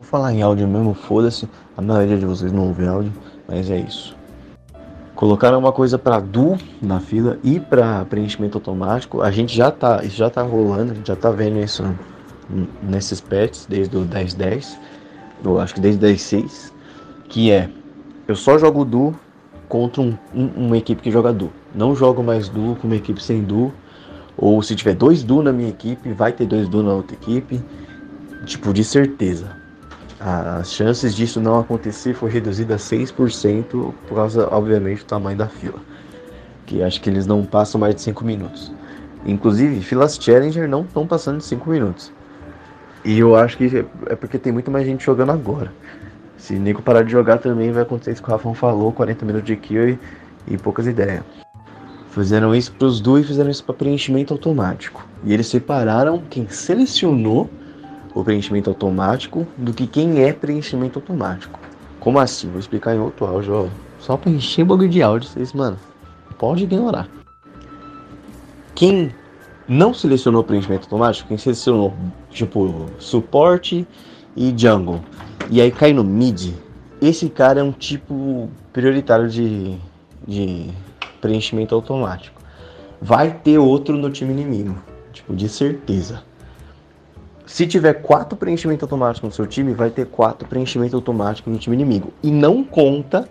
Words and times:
Vou 0.00 0.08
falar 0.08 0.32
em 0.32 0.40
áudio 0.40 0.66
mesmo, 0.66 0.94
foda-se. 0.94 1.46
A 1.76 1.82
maioria 1.82 2.16
de 2.16 2.24
vocês 2.24 2.50
não 2.50 2.68
ouve 2.68 2.88
áudio, 2.88 3.12
mas 3.46 3.70
é 3.70 3.78
isso. 3.78 4.16
Colocaram 5.14 5.58
uma 5.58 5.72
coisa 5.72 5.98
para 5.98 6.18
Du 6.18 6.56
na 6.80 6.98
fila 7.00 7.38
e 7.44 7.60
para 7.60 8.06
preenchimento 8.06 8.56
automático. 8.56 9.20
A 9.20 9.30
gente 9.30 9.54
já 9.54 9.70
tá, 9.70 10.02
isso 10.02 10.16
já 10.16 10.30
tá 10.30 10.40
rolando, 10.40 10.92
a 10.92 10.94
gente 10.94 11.06
já 11.06 11.16
tá 11.16 11.30
vendo 11.30 11.58
isso 11.58 11.84
nesses 12.82 13.20
pets 13.20 13.66
desde 13.68 13.94
o 13.94 14.00
1010, 14.00 14.78
eu 15.44 15.60
acho 15.60 15.74
que 15.74 15.80
desde 15.80 16.04
o 16.04 16.08
10.6, 16.08 16.72
que 17.28 17.50
é 17.50 17.68
eu 18.26 18.34
só 18.34 18.56
jogo 18.56 18.86
Du 18.86 19.14
contra 19.68 20.00
um, 20.00 20.16
um, 20.34 20.46
uma 20.66 20.78
equipe 20.78 21.02
que 21.02 21.10
joga 21.10 21.30
Du. 21.30 21.52
Não 21.74 21.94
jogo 21.94 22.22
mais 22.22 22.48
Du 22.48 22.74
com 22.80 22.86
uma 22.86 22.96
equipe 22.96 23.22
sem 23.22 23.42
Du. 23.42 23.70
Ou 24.38 24.62
se 24.62 24.74
tiver 24.74 24.94
dois 24.94 25.22
Du 25.22 25.42
na 25.42 25.52
minha 25.52 25.68
equipe, 25.68 26.10
vai 26.12 26.32
ter 26.32 26.46
dois 26.46 26.68
Du 26.70 26.82
na 26.82 26.94
outra 26.94 27.14
equipe. 27.14 27.60
Tipo, 28.46 28.72
de 28.72 28.82
certeza. 28.82 29.60
As 30.20 30.70
chances 30.70 31.14
disso 31.14 31.40
não 31.40 31.58
acontecer 31.58 32.12
foi 32.12 32.30
reduzida 32.30 32.74
a 32.74 32.78
6% 32.78 33.94
por 34.06 34.14
causa, 34.14 34.46
obviamente, 34.50 34.98
do 34.98 35.06
tamanho 35.06 35.38
da 35.38 35.48
fila. 35.48 35.80
Que 36.66 36.82
acho 36.82 37.00
que 37.00 37.08
eles 37.08 37.26
não 37.26 37.42
passam 37.42 37.80
mais 37.80 37.94
de 37.94 38.02
5 38.02 38.22
minutos. 38.22 38.70
Inclusive, 39.24 39.80
filas 39.80 40.18
Challenger 40.20 40.68
não 40.68 40.82
estão 40.82 41.06
passando 41.06 41.38
de 41.38 41.44
5 41.44 41.70
minutos. 41.70 42.12
E 43.02 43.18
eu 43.18 43.34
acho 43.34 43.56
que 43.56 43.84
é 44.06 44.14
porque 44.14 44.38
tem 44.38 44.52
muito 44.52 44.70
mais 44.70 44.84
gente 44.84 45.04
jogando 45.04 45.32
agora. 45.32 45.72
Se 46.36 46.54
Nico 46.58 46.82
parar 46.82 47.02
de 47.02 47.10
jogar 47.10 47.38
também 47.38 47.72
vai 47.72 47.82
acontecer 47.82 48.12
isso 48.12 48.22
que 48.22 48.28
o 48.28 48.32
Rafão 48.32 48.52
falou, 48.52 48.92
40 48.92 49.24
minutos 49.24 49.46
de 49.46 49.56
kill 49.56 49.90
e, 49.90 49.98
e 50.48 50.58
poucas 50.58 50.86
ideias. 50.86 51.22
Fizeram 52.10 52.54
isso 52.54 52.72
para 52.72 52.86
os 52.86 53.00
dois 53.00 53.24
e 53.24 53.28
fizeram 53.28 53.50
isso 53.50 53.64
para 53.64 53.74
preenchimento 53.74 54.34
automático. 54.34 55.06
E 55.24 55.32
eles 55.32 55.46
separaram 55.46 56.22
quem 56.28 56.46
selecionou 56.48 57.48
o 58.14 58.24
preenchimento 58.24 58.70
automático 58.70 59.46
do 59.56 59.72
que 59.72 59.86
quem 59.86 60.22
é 60.22 60.32
preenchimento 60.32 60.98
automático. 60.98 61.58
Como 61.98 62.18
assim? 62.18 62.48
Vou 62.48 62.58
explicar 62.58 62.94
em 62.94 62.98
outro 62.98 63.26
áudio, 63.26 63.66
ó. 63.66 63.68
Só 63.98 64.16
para 64.16 64.30
encher 64.30 64.64
bagulho 64.64 64.88
de 64.88 65.02
áudio, 65.02 65.28
vocês, 65.28 65.52
mano, 65.52 65.78
pode 66.38 66.64
ignorar. 66.64 67.08
Quem 68.74 69.12
não 69.68 69.92
selecionou 69.92 70.42
preenchimento 70.42 70.84
automático, 70.84 71.28
quem 71.28 71.36
selecionou, 71.36 71.94
tipo, 72.30 72.86
suporte 72.98 73.86
e 74.34 74.54
jungle, 74.56 75.00
e 75.50 75.60
aí 75.60 75.70
cai 75.70 75.92
no 75.92 76.02
mid, 76.02 76.54
esse 77.00 77.28
cara 77.28 77.60
é 77.60 77.62
um 77.62 77.72
tipo 77.72 78.48
prioritário 78.72 79.28
de, 79.28 79.76
de 80.26 80.70
preenchimento 81.20 81.74
automático. 81.74 82.40
Vai 83.00 83.32
ter 83.32 83.58
outro 83.58 83.96
no 83.96 84.10
time 84.10 84.32
inimigo, 84.32 84.76
tipo, 85.12 85.34
de 85.34 85.48
certeza. 85.48 86.22
Se 87.50 87.66
tiver 87.66 87.94
quatro 87.94 88.38
preenchimentos 88.38 88.84
automáticos 88.84 89.28
no 89.28 89.34
seu 89.34 89.44
time, 89.44 89.74
vai 89.74 89.90
ter 89.90 90.06
quatro 90.06 90.46
preenchimentos 90.46 90.94
automáticos 90.94 91.52
no 91.52 91.58
time 91.58 91.74
inimigo. 91.74 92.12
E 92.22 92.30
não 92.30 92.62
conta 92.62 93.28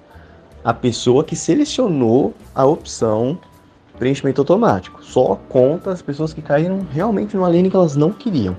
a 0.62 0.74
pessoa 0.74 1.24
que 1.24 1.38
selecionou 1.38 2.34
a 2.54 2.66
opção 2.66 3.40
preenchimento 3.98 4.42
automático. 4.42 5.02
Só 5.02 5.40
conta 5.48 5.92
as 5.92 6.02
pessoas 6.02 6.34
que 6.34 6.42
caíram 6.42 6.86
realmente 6.92 7.34
numa 7.34 7.48
lane 7.48 7.70
que 7.70 7.78
elas 7.78 7.96
não 7.96 8.12
queriam. 8.12 8.58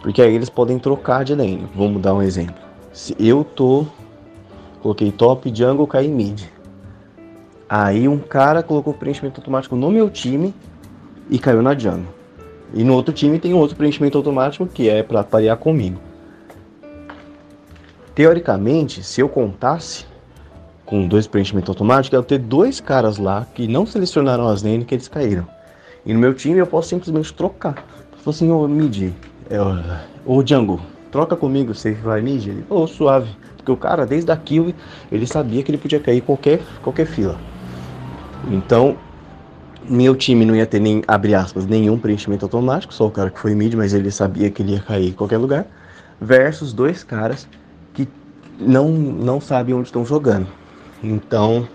Porque 0.00 0.22
aí 0.22 0.34
eles 0.34 0.48
podem 0.48 0.78
trocar 0.78 1.26
de 1.26 1.34
lane. 1.34 1.68
Vamos 1.74 2.00
dar 2.00 2.14
um 2.14 2.22
exemplo. 2.22 2.56
Se 2.90 3.14
eu 3.20 3.44
tô. 3.44 3.84
Coloquei 4.80 5.12
top, 5.12 5.54
jungle, 5.54 5.86
caí 5.86 6.08
mid. 6.08 6.44
Aí 7.68 8.08
um 8.08 8.18
cara 8.18 8.62
colocou 8.62 8.94
preenchimento 8.94 9.42
automático 9.42 9.76
no 9.76 9.90
meu 9.90 10.08
time 10.08 10.54
e 11.28 11.38
caiu 11.38 11.60
na 11.60 11.78
jungle. 11.78 12.21
E 12.74 12.84
no 12.84 12.94
outro 12.94 13.12
time 13.12 13.38
tem 13.38 13.52
outro 13.54 13.76
preenchimento 13.76 14.16
automático 14.16 14.66
que 14.66 14.88
é 14.88 15.02
para 15.02 15.22
parear 15.22 15.56
comigo. 15.56 16.00
Teoricamente, 18.14 19.02
se 19.02 19.20
eu 19.20 19.28
contasse 19.28 20.06
com 20.84 21.06
dois 21.06 21.26
preenchimentos 21.26 21.70
automáticos, 21.70 22.14
eu 22.14 22.22
ter 22.22 22.38
dois 22.38 22.80
caras 22.80 23.16
lá 23.18 23.46
que 23.54 23.66
não 23.66 23.86
selecionaram 23.86 24.48
as 24.48 24.62
lanes 24.62 24.86
que 24.86 24.94
eles 24.94 25.08
caíram. 25.08 25.46
E 26.04 26.12
no 26.12 26.18
meu 26.18 26.34
time 26.34 26.58
eu 26.58 26.66
posso 26.66 26.88
simplesmente 26.88 27.32
trocar. 27.32 27.74
Falei 28.18 28.36
assim, 28.36 28.50
ô 28.50 28.66
mid, 28.68 29.12
é, 29.48 29.56
ô 30.26 30.42
Django, 30.42 30.80
troca 31.10 31.36
comigo, 31.36 31.74
você 31.74 31.92
vai 31.92 32.20
mid? 32.20 32.46
Ele, 32.46 32.64
ô 32.68 32.86
suave. 32.86 33.30
Porque 33.56 33.70
o 33.70 33.76
cara, 33.76 34.04
desde 34.04 34.30
a 34.30 34.36
kill, 34.36 34.74
ele 35.10 35.26
sabia 35.26 35.62
que 35.62 35.70
ele 35.70 35.78
podia 35.78 36.00
cair 36.00 36.20
qualquer, 36.20 36.60
qualquer 36.82 37.06
fila. 37.06 37.38
Então, 38.50 38.96
meu 39.88 40.14
time 40.14 40.44
não 40.44 40.54
ia 40.54 40.66
ter 40.66 40.80
nem, 40.80 41.02
abre 41.06 41.34
aspas, 41.34 41.66
nenhum 41.66 41.98
preenchimento 41.98 42.44
automático, 42.44 42.92
só 42.92 43.06
o 43.06 43.10
cara 43.10 43.30
que 43.30 43.38
foi 43.38 43.54
mid, 43.54 43.74
mas 43.74 43.92
ele 43.92 44.10
sabia 44.10 44.50
que 44.50 44.62
ele 44.62 44.72
ia 44.72 44.80
cair 44.80 45.08
em 45.08 45.12
qualquer 45.12 45.38
lugar, 45.38 45.66
versus 46.20 46.72
dois 46.72 47.02
caras 47.02 47.48
que 47.94 48.08
não, 48.58 48.88
não 48.88 49.40
sabem 49.40 49.74
onde 49.74 49.88
estão 49.88 50.04
jogando. 50.04 50.46
Então, 51.02 51.66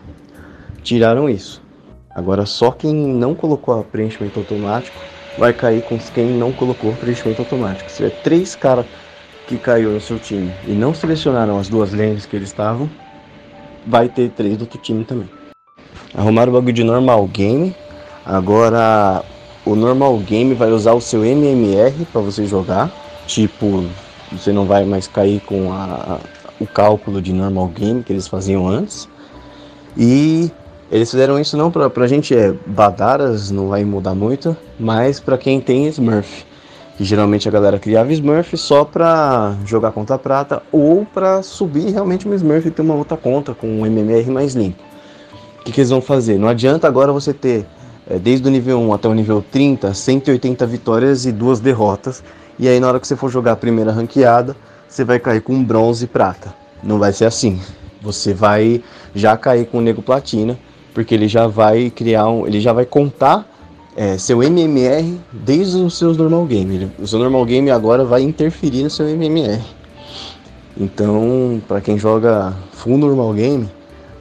tiraram 0.83 1.29
isso. 1.29 1.61
Agora, 2.15 2.45
só 2.45 2.71
quem 2.71 2.93
não 2.93 3.35
colocou 3.35 3.83
preenchimento 3.83 4.39
automático 4.39 4.97
vai 5.37 5.53
cair 5.53 5.83
com 5.83 5.97
quem 5.99 6.25
não 6.25 6.51
colocou 6.51 6.93
preenchimento 6.93 7.41
automático. 7.41 7.89
Se 7.89 7.97
tiver 7.97 8.21
três 8.23 8.55
caras 8.55 8.85
que 9.47 9.57
caiu 9.57 9.91
no 9.91 10.01
seu 10.01 10.17
time 10.17 10.51
e 10.65 10.71
não 10.71 10.93
selecionaram 10.93 11.59
as 11.59 11.69
duas 11.69 11.93
lanes 11.93 12.25
que 12.25 12.35
eles 12.35 12.49
estavam, 12.49 12.89
vai 13.85 14.09
ter 14.09 14.29
três 14.31 14.57
do 14.57 14.61
outro 14.61 14.79
time 14.79 15.05
também. 15.05 15.29
Arrumaram 16.13 16.51
o 16.51 16.55
bagulho 16.55 16.73
de 16.73 16.83
normal 16.83 17.27
game 17.27 17.75
Agora, 18.27 19.23
o 19.65 19.73
normal 19.73 20.17
game 20.17 20.53
vai 20.53 20.69
usar 20.69 20.91
o 20.91 20.99
seu 20.99 21.23
MMR 21.23 22.05
para 22.11 22.19
você 22.19 22.45
jogar. 22.45 22.91
Tipo, 23.25 23.85
você 24.33 24.51
não 24.51 24.65
vai 24.65 24.83
mais 24.83 25.07
cair 25.07 25.39
com 25.39 25.71
a, 25.71 26.19
o 26.59 26.67
cálculo 26.67 27.21
de 27.21 27.31
normal 27.31 27.67
game 27.67 28.03
que 28.03 28.11
eles 28.11 28.27
faziam 28.27 28.67
antes. 28.67 29.07
E 29.95 30.51
eles 30.91 31.09
fizeram 31.09 31.39
isso 31.39 31.55
não 31.55 31.71
pra, 31.71 31.89
pra 31.89 32.05
gente, 32.05 32.35
é 32.35 32.53
Badaras, 32.65 33.49
não 33.49 33.69
vai 33.69 33.85
mudar 33.85 34.13
muito, 34.13 34.57
mas 34.77 35.21
para 35.21 35.37
quem 35.37 35.61
tem 35.61 35.87
Smurf. 35.87 36.45
Que 36.97 37.05
geralmente 37.05 37.47
a 37.47 37.51
galera 37.51 37.79
criava 37.79 38.11
Smurf 38.11 38.57
só 38.57 38.83
pra 38.83 39.55
jogar 39.65 39.93
contra 39.93 40.17
prata 40.17 40.61
ou 40.69 41.05
pra 41.05 41.41
subir 41.41 41.91
realmente 41.91 42.27
um 42.27 42.33
Smurf 42.33 42.67
e 42.67 42.71
ter 42.71 42.81
uma 42.81 42.95
outra 42.95 43.15
conta 43.15 43.53
com 43.53 43.67
um 43.67 43.85
MMR 43.85 44.29
mais 44.31 44.53
limpo. 44.53 44.83
O 45.61 45.63
que, 45.63 45.71
que 45.71 45.79
eles 45.79 45.91
vão 45.91 46.01
fazer? 46.01 46.37
Não 46.37 46.49
adianta 46.49 46.87
agora 46.87 47.13
você 47.13 47.33
ter 47.33 47.65
desde 48.15 48.47
o 48.47 48.51
nível 48.51 48.79
1 48.79 48.93
até 48.93 49.07
o 49.07 49.13
nível 49.13 49.43
30, 49.51 49.93
180 49.93 50.65
vitórias 50.65 51.25
e 51.25 51.31
duas 51.31 51.59
derrotas. 51.59 52.23
E 52.57 52.67
aí 52.67 52.79
na 52.79 52.87
hora 52.87 52.99
que 52.99 53.07
você 53.07 53.15
for 53.15 53.29
jogar 53.29 53.53
a 53.53 53.55
primeira 53.55 53.91
ranqueada, 53.91 54.55
você 54.87 55.03
vai 55.03 55.19
cair 55.19 55.41
com 55.41 55.63
bronze 55.63 56.05
e 56.05 56.07
prata. 56.07 56.53
Não 56.81 56.97
vai 56.97 57.11
ser 57.11 57.25
assim. 57.25 57.59
Você 58.01 58.33
vai 58.33 58.81
já 59.13 59.35
cair 59.35 59.65
com 59.67 59.79
o 59.79 59.81
nego 59.81 60.01
platina, 60.01 60.57
porque 60.93 61.13
ele 61.13 61.27
já 61.27 61.47
vai 61.47 61.89
criar 61.89 62.27
um, 62.29 62.47
ele 62.47 62.61
já 62.61 62.71
vai 62.71 62.85
contar 62.85 63.45
é, 63.95 64.17
seu 64.17 64.43
MMR 64.43 65.19
desde 65.31 65.77
os 65.77 65.97
seus 65.97 66.15
normal 66.15 66.45
game. 66.45 66.75
Ele, 66.75 66.91
o 66.99 67.07
seu 67.07 67.19
normal 67.19 67.43
game 67.45 67.69
agora 67.71 68.05
vai 68.05 68.21
interferir 68.21 68.83
no 68.83 68.89
seu 68.89 69.09
MMR. 69.09 69.61
Então, 70.79 71.61
para 71.67 71.81
quem 71.81 71.97
joga 71.97 72.53
full 72.73 72.97
normal 72.97 73.33
game, 73.33 73.67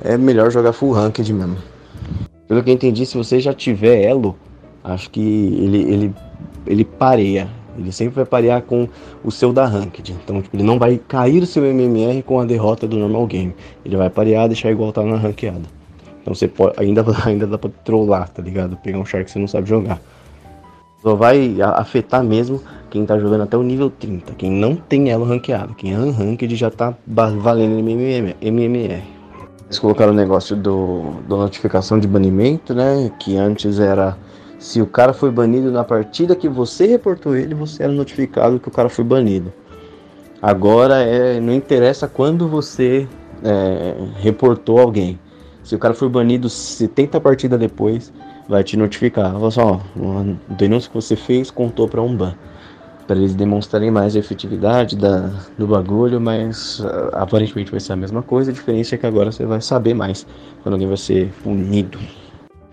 é 0.02 0.16
melhor 0.16 0.50
jogar 0.50 0.72
full 0.72 0.92
ranked 0.92 1.30
mesmo. 1.32 1.58
Pelo 2.48 2.62
que 2.62 2.70
eu 2.70 2.74
entendi, 2.74 3.04
se 3.04 3.16
você 3.16 3.40
já 3.40 3.52
tiver 3.52 4.02
elo, 4.02 4.36
acho 4.84 5.10
que 5.10 5.20
ele, 5.20 5.82
ele, 5.82 6.14
ele 6.66 6.84
pareia. 6.84 7.48
Ele 7.78 7.92
sempre 7.92 8.14
vai 8.14 8.24
parear 8.24 8.62
com 8.62 8.88
o 9.22 9.30
seu 9.30 9.52
da 9.52 9.66
Ranked. 9.66 10.12
Então, 10.24 10.40
tipo, 10.40 10.56
ele 10.56 10.62
não 10.62 10.78
vai 10.78 10.96
cair 10.96 11.42
o 11.42 11.46
seu 11.46 11.64
MMR 11.64 12.22
com 12.22 12.40
a 12.40 12.44
derrota 12.44 12.86
do 12.86 12.96
normal 12.96 13.26
game. 13.26 13.54
Ele 13.84 13.96
vai 13.96 14.08
parear, 14.08 14.48
deixar 14.48 14.70
igual 14.70 14.92
tá 14.92 15.02
na 15.02 15.16
ranqueada. 15.16 15.62
Então 16.22 16.34
você 16.34 16.48
pode, 16.48 16.74
ainda, 16.78 17.04
ainda 17.26 17.46
dá 17.46 17.58
pra 17.58 17.70
trollar, 17.84 18.28
tá 18.30 18.42
ligado? 18.42 18.76
Pegar 18.76 18.98
um 18.98 19.04
char 19.04 19.24
que 19.24 19.30
você 19.30 19.38
não 19.38 19.46
sabe 19.46 19.68
jogar. 19.68 20.00
Só 21.02 21.14
vai 21.14 21.56
afetar 21.60 22.24
mesmo 22.24 22.62
quem 22.90 23.04
tá 23.04 23.18
jogando 23.18 23.42
até 23.42 23.56
o 23.56 23.62
nível 23.62 23.90
30. 23.90 24.32
Quem 24.34 24.50
não 24.50 24.74
tem 24.74 25.10
elo 25.10 25.24
ranqueado. 25.24 25.74
Quem 25.74 25.92
é 25.92 25.98
unranked 25.98 26.56
já 26.56 26.70
tá 26.70 26.94
valendo 27.06 27.78
MMR. 27.78 29.15
Eles 29.66 29.78
colocaram 29.78 30.12
o 30.12 30.16
negócio 30.16 30.56
do, 30.56 31.10
do 31.28 31.36
notificação 31.36 31.98
de 31.98 32.06
banimento, 32.06 32.72
né? 32.72 33.10
Que 33.18 33.36
antes 33.36 33.78
era 33.80 34.16
se 34.58 34.80
o 34.80 34.86
cara 34.86 35.12
foi 35.12 35.30
banido 35.30 35.70
na 35.70 35.84
partida 35.84 36.34
que 36.34 36.48
você 36.48 36.86
reportou 36.86 37.36
ele, 37.36 37.54
você 37.54 37.82
era 37.82 37.92
notificado 37.92 38.58
que 38.58 38.68
o 38.68 38.70
cara 38.70 38.88
foi 38.88 39.04
banido. 39.04 39.52
Agora 40.40 40.96
é, 41.02 41.40
não 41.40 41.52
interessa 41.52 42.06
quando 42.06 42.48
você 42.48 43.08
é, 43.42 43.94
reportou 44.20 44.78
alguém. 44.78 45.18
Se 45.64 45.74
o 45.74 45.78
cara 45.78 45.94
foi 45.94 46.08
banido 46.08 46.48
70 46.48 47.20
partidas 47.20 47.58
depois, 47.58 48.12
vai 48.48 48.62
te 48.62 48.76
notificar. 48.76 49.32
Fala 49.32 49.50
só, 49.50 49.80
a 49.96 50.52
denúncia 50.54 50.88
que 50.88 50.94
você 50.94 51.16
fez 51.16 51.50
contou 51.50 51.88
para 51.88 52.00
um 52.00 52.14
ban 52.14 52.34
para 53.06 53.16
eles 53.16 53.34
demonstrarem 53.34 53.90
mais 53.90 54.16
a 54.16 54.18
efetividade 54.18 54.96
da, 54.96 55.30
do 55.56 55.66
bagulho, 55.66 56.20
mas 56.20 56.80
uh, 56.80 57.10
aparentemente 57.12 57.70
vai 57.70 57.80
ser 57.80 57.92
a 57.92 57.96
mesma 57.96 58.22
coisa. 58.22 58.50
A 58.50 58.54
diferença 58.54 58.94
é 58.94 58.98
que 58.98 59.06
agora 59.06 59.30
você 59.30 59.46
vai 59.46 59.60
saber 59.60 59.94
mais 59.94 60.26
quando 60.62 60.74
alguém 60.74 60.88
vai 60.88 60.96
ser 60.96 61.32
punido. 61.42 61.98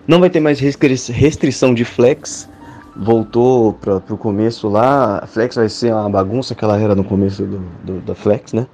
Não 0.08 0.20
vai 0.20 0.30
ter 0.30 0.40
mais 0.40 0.60
restrição 0.60 1.74
de 1.74 1.86
flex 1.86 2.50
voltou 2.96 3.74
para 3.74 4.00
pro 4.00 4.18
começo 4.18 4.68
lá. 4.68 5.20
A 5.20 5.28
Flex 5.28 5.56
vai 5.56 5.70
ser 5.70 5.94
uma 5.94 6.10
bagunça 6.10 6.54
que 6.56 6.64
ela 6.64 6.80
era 6.80 6.96
no 6.96 7.04
começo 7.04 7.44
do, 7.44 7.60
do 7.84 8.02
da 8.02 8.16
Flex, 8.16 8.54
né? 8.54 8.68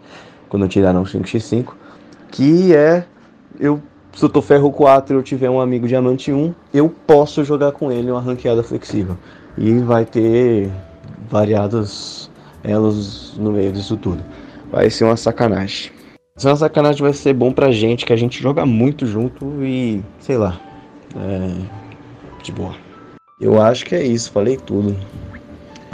Quando 0.47 0.67
tiraram 0.67 1.01
o 1.01 1.05
5x5. 1.05 1.73
Que 2.31 2.75
é. 2.75 3.05
Eu, 3.59 3.81
se 4.13 4.23
eu 4.23 4.29
tô 4.29 4.41
ferro 4.41 4.71
4 4.71 5.15
e 5.15 5.17
eu 5.17 5.23
tiver 5.23 5.49
um 5.49 5.59
amigo 5.59 5.87
diamante 5.87 6.31
1, 6.31 6.53
eu 6.73 6.89
posso 6.89 7.43
jogar 7.43 7.71
com 7.71 7.91
ele 7.91 8.11
uma 8.11 8.21
ranqueada 8.21 8.63
flexível. 8.63 9.17
E 9.57 9.79
vai 9.79 10.05
ter 10.05 10.71
variados 11.29 12.29
elos 12.63 13.35
no 13.37 13.51
meio 13.51 13.71
disso 13.71 13.97
tudo. 13.97 14.23
Vai 14.71 14.89
ser 14.89 15.05
uma 15.05 15.17
sacanagem. 15.17 15.91
Uma 16.43 16.55
sacanagem 16.55 17.01
vai 17.01 17.13
ser 17.13 17.33
bom 17.33 17.51
pra 17.51 17.71
gente, 17.71 18.05
que 18.05 18.13
a 18.13 18.17
gente 18.17 18.41
joga 18.41 18.65
muito 18.65 19.05
junto 19.05 19.45
e 19.63 20.03
sei 20.19 20.37
lá. 20.37 20.59
É. 21.15 21.79
De 22.43 22.51
boa. 22.51 22.73
Eu 23.41 23.61
acho 23.61 23.85
que 23.85 23.95
é 23.95 24.03
isso, 24.03 24.31
falei 24.31 24.57
tudo. 24.57 24.95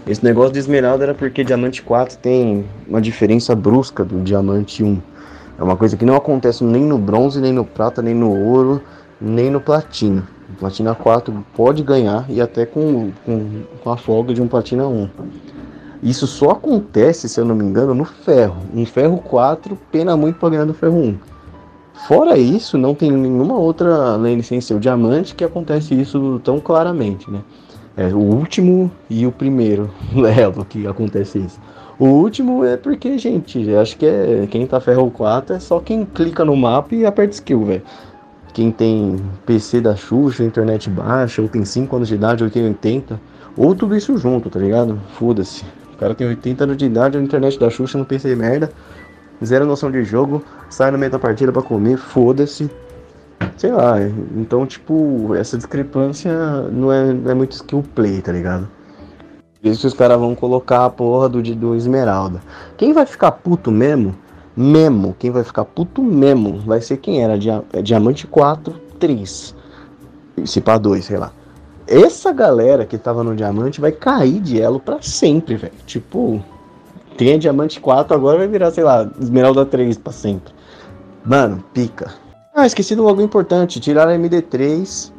Esse 0.08 0.24
negócio 0.24 0.54
de 0.54 0.60
esmeralda 0.60 1.04
era 1.04 1.14
porque 1.16 1.44
diamante 1.44 1.82
4 1.82 2.18
tem 2.20 2.64
uma 2.88 3.02
diferença 3.02 3.56
brusca 3.56 4.04
do 4.06 4.22
diamante 4.22 4.84
1. 4.84 5.02
É 5.58 5.64
uma 5.64 5.76
coisa 5.76 5.98
que 5.98 6.06
não 6.06 6.16
acontece 6.16 6.64
nem 6.64 6.84
no 6.84 6.98
bronze, 6.98 7.42
nem 7.42 7.52
no 7.52 7.66
prata, 7.66 8.02
nem 8.02 8.14
no 8.14 8.30
ouro, 8.32 8.82
nem 9.20 9.50
no 9.50 9.60
platina. 9.60 10.28
Platina 10.60 10.94
4 10.96 11.46
pode 11.56 11.84
ganhar 11.84 12.26
e 12.30 12.40
até 12.40 12.66
com, 12.66 13.12
com, 13.26 13.64
com 13.84 13.90
a 13.90 13.98
folga 13.98 14.34
de 14.34 14.42
um 14.42 14.48
platina 14.48 14.88
1. 14.88 15.10
Isso 16.04 16.28
só 16.28 16.52
acontece, 16.52 17.28
se 17.28 17.40
eu 17.40 17.46
não 17.46 17.56
me 17.56 17.64
engano, 17.64 17.96
no 17.96 18.06
ferro. 18.06 18.58
Um 18.74 18.86
ferro 18.86 19.18
4 19.18 19.78
pena 19.92 20.16
muito 20.16 20.40
para 20.40 20.50
ganhar 20.50 20.66
no 20.66 20.74
ferro 20.74 20.98
1. 20.98 21.18
Fora 22.08 22.38
isso, 22.38 22.78
não 22.78 22.94
tem 22.94 23.10
nenhuma 23.12 23.56
outra 23.56 24.16
lane 24.16 24.44
sem 24.44 24.62
ser 24.62 24.76
o 24.76 24.80
diamante 24.80 25.34
que 25.34 25.44
acontece 25.44 26.00
isso 26.00 26.40
tão 26.44 26.60
claramente, 26.60 27.32
né? 27.32 27.40
É 27.98 28.08
o 28.08 28.18
último 28.18 28.92
e 29.10 29.26
o 29.26 29.32
primeiro 29.32 29.90
elo 30.38 30.66
que 30.66 30.86
acontece 30.86 31.40
isso. 31.40 31.60
O 31.98 32.08
último 32.08 32.66
é 32.66 32.76
porque, 32.76 33.18
gente, 33.18 33.74
acho 33.74 33.98
que 33.98 34.06
é 34.06 34.48
quem 34.52 34.68
tá 34.68 34.82
ferro 34.82 35.10
4 35.10 35.56
é 35.56 35.60
só 35.60 35.80
quem 35.80 36.06
clica 36.06 36.44
no 36.44 36.56
mapa 36.56 36.94
e 36.94 37.06
aperta 37.06 37.34
skill, 37.34 37.64
velho. 37.64 37.82
Quem 38.56 38.72
tem 38.72 39.22
PC 39.46 39.82
da 39.82 39.98
Xuxa, 39.98 40.42
internet 40.42 40.90
baixa, 40.90 41.42
ou 41.42 41.50
tem 41.50 41.66
5 41.66 41.94
anos 41.94 42.08
de 42.08 42.16
idade, 42.16 42.42
ou 42.42 42.50
tem 42.50 42.64
80, 42.64 43.20
ou 43.58 43.76
tudo 43.76 43.94
isso 43.98 44.18
junto, 44.18 44.50
tá 44.50 44.58
ligado? 44.58 44.98
Foda-se. 45.20 45.66
O 45.94 45.98
cara 45.98 46.16
tem 46.16 46.26
80 46.26 46.64
anos 46.64 46.78
de 46.78 46.86
idade, 46.86 47.18
a 47.18 47.22
internet 47.22 47.60
da 47.60 47.70
Xuxa 47.70 47.98
no 47.98 48.06
PC 48.06 48.34
merda, 48.34 48.72
zero 49.44 49.66
noção 49.66 49.92
de 49.92 50.06
jogo, 50.06 50.42
sai 50.70 50.90
no 50.90 50.98
meio 50.98 51.12
da 51.12 51.20
partida 51.20 51.52
para 51.52 51.62
comer, 51.62 51.98
foda-se. 51.98 52.72
Sei 53.58 53.74
lá, 53.74 53.98
então, 54.38 54.66
tipo, 54.66 55.36
essa 55.36 55.58
discrepância 55.58 56.32
não 56.72 56.94
é, 56.94 57.12
não 57.12 57.32
é 57.32 57.34
muito 57.34 57.52
skill 57.52 57.84
play, 57.94 58.22
tá 58.22 58.32
ligado? 58.32 58.70
Por 59.62 59.68
isso 59.68 59.86
os 59.86 59.94
caras 59.94 60.18
vão 60.18 60.34
colocar 60.34 60.86
a 60.86 60.90
porra 60.90 61.28
do, 61.28 61.42
do 61.42 61.76
Esmeralda. 61.76 62.40
Quem 62.78 62.94
vai 62.94 63.06
ficar 63.06 63.34
puto 63.34 63.70
mesmo, 63.70 64.16
mesmo, 64.56 65.16
quem 65.20 65.32
vai 65.32 65.44
ficar 65.44 65.66
puto 65.66 66.02
mesmo, 66.02 66.60
vai 66.60 66.82
ser 66.82 66.98
quem 66.98 67.24
era, 67.24 67.38
Dia, 67.38 67.64
é 67.74 67.82
Diamante 67.82 68.26
4, 68.28 68.74
3. 69.00 69.56
Se 70.46 70.62
pá 70.62 70.78
2, 70.78 71.04
sei 71.04 71.18
lá. 71.18 71.32
Essa 71.88 72.32
galera 72.32 72.86
que 72.86 72.98
tava 72.98 73.24
no 73.24 73.36
Diamante 73.36 73.80
vai 73.80 73.92
cair 73.92 74.40
de 74.40 74.60
elo 74.60 74.80
pra 74.80 75.02
sempre, 75.02 75.56
velho. 75.56 75.74
Tipo, 75.86 76.44
tem 77.18 77.34
a 77.34 77.38
Diamante 77.38 77.80
4, 77.80 78.16
agora 78.16 78.38
vai 78.40 78.48
virar, 78.48 78.72
sei 78.72 78.84
lá, 78.84 79.10
Esmeralda 79.20 79.66
3 79.66 79.98
pra 79.98 80.12
sempre. 80.12 80.54
Mano, 81.24 81.64
pica. 81.74 82.14
Ah, 82.54 82.66
esqueci 82.66 82.96
de 82.96 83.02
algo 83.02 83.22
importante. 83.22 83.80
Tirar 83.80 84.08
a 84.08 84.18
MD3, 84.18 85.12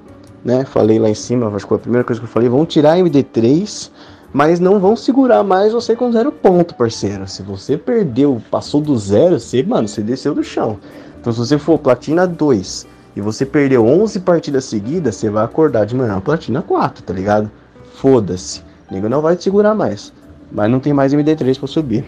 né? 0.44 0.65
Falei 0.65 0.99
lá 0.99 1.09
em 1.09 1.15
cima, 1.15 1.49
acho 1.49 1.65
que 1.65 1.69
foi 1.69 1.77
a 1.77 1.81
primeira 1.81 2.05
coisa 2.05 2.21
que 2.21 2.27
eu 2.27 2.31
falei. 2.31 2.49
Vão 2.49 2.65
tirar 2.65 2.93
a 2.93 2.99
MD3, 2.99 3.91
mas 4.37 4.61
não 4.61 4.79
vão 4.79 4.94
segurar 4.94 5.43
mais 5.43 5.73
você 5.73 5.97
com 5.97 6.12
zero 6.12 6.31
ponto, 6.31 6.75
parceiro. 6.75 7.27
Se 7.27 7.43
você 7.43 7.79
perdeu, 7.79 8.43
passou 8.50 8.83
do 8.83 8.94
zero, 8.99 9.41
você, 9.41 9.62
mano, 9.62 9.88
você 9.88 10.03
desceu 10.03 10.35
do 10.35 10.44
chão. 10.44 10.79
Então 11.19 11.33
se 11.33 11.38
você 11.38 11.56
for 11.56 11.79
Platina 11.79 12.27
2 12.27 12.87
e 13.17 13.21
você 13.23 13.47
perdeu 13.47 13.87
11 13.87 14.21
partidas 14.21 14.67
seguidas, 14.67 15.17
você 15.17 15.31
vai 15.31 15.43
acordar 15.43 15.87
de 15.87 15.97
manhã 15.97 16.21
Platina 16.21 16.61
4, 16.61 17.03
tá 17.03 17.15
ligado? 17.15 17.50
Foda-se. 17.94 18.61
Nego 18.91 19.09
não 19.09 19.23
vai 19.23 19.37
te 19.37 19.44
segurar 19.44 19.75
mais. 19.75 20.12
Mas 20.53 20.71
não 20.71 20.81
tem 20.81 20.93
mais 20.93 21.15
MD3 21.15 21.59
para 21.59 21.67
subir. 21.67 22.05